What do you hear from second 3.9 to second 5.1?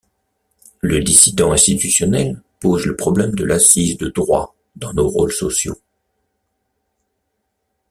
de droit dans nos